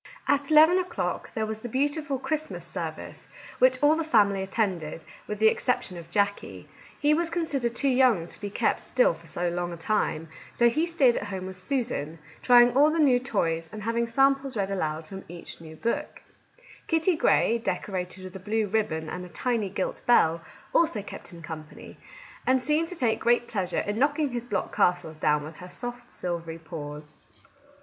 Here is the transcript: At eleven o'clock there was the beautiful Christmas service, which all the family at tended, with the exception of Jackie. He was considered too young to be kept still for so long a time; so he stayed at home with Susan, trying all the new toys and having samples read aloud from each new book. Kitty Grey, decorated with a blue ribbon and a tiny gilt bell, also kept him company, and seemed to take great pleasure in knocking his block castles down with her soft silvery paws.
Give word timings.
At 0.27 0.49
eleven 0.49 0.79
o'clock 0.79 1.31
there 1.35 1.45
was 1.45 1.59
the 1.59 1.69
beautiful 1.69 2.17
Christmas 2.17 2.65
service, 2.65 3.27
which 3.59 3.77
all 3.83 3.95
the 3.95 4.03
family 4.03 4.41
at 4.41 4.49
tended, 4.51 5.05
with 5.27 5.37
the 5.37 5.47
exception 5.47 5.95
of 5.95 6.09
Jackie. 6.09 6.67
He 6.99 7.13
was 7.13 7.29
considered 7.29 7.75
too 7.75 7.87
young 7.87 8.25
to 8.25 8.41
be 8.41 8.49
kept 8.49 8.79
still 8.79 9.13
for 9.13 9.27
so 9.27 9.49
long 9.51 9.71
a 9.71 9.77
time; 9.77 10.27
so 10.51 10.69
he 10.69 10.87
stayed 10.87 11.17
at 11.17 11.25
home 11.25 11.45
with 11.45 11.55
Susan, 11.55 12.17
trying 12.41 12.75
all 12.75 12.89
the 12.89 12.97
new 12.97 13.19
toys 13.19 13.69
and 13.71 13.83
having 13.83 14.07
samples 14.07 14.57
read 14.57 14.71
aloud 14.71 15.05
from 15.05 15.23
each 15.27 15.61
new 15.61 15.75
book. 15.75 16.23
Kitty 16.87 17.15
Grey, 17.15 17.59
decorated 17.59 18.23
with 18.23 18.35
a 18.35 18.39
blue 18.39 18.65
ribbon 18.65 19.07
and 19.07 19.23
a 19.23 19.29
tiny 19.29 19.69
gilt 19.69 20.01
bell, 20.07 20.43
also 20.73 21.03
kept 21.03 21.27
him 21.27 21.43
company, 21.43 21.97
and 22.47 22.59
seemed 22.59 22.87
to 22.87 22.95
take 22.95 23.19
great 23.19 23.47
pleasure 23.47 23.81
in 23.81 23.99
knocking 23.99 24.29
his 24.31 24.45
block 24.45 24.75
castles 24.75 25.17
down 25.17 25.43
with 25.43 25.57
her 25.57 25.69
soft 25.69 26.11
silvery 26.11 26.57
paws. 26.57 27.13